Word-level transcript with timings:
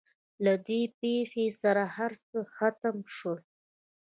له 0.43 0.53
دې 0.67 0.81
پېښې 0.99 1.45
سره 1.61 1.83
هر 1.95 2.11
څه 2.27 2.37
ختم 2.55 2.95
شول. 3.15 3.39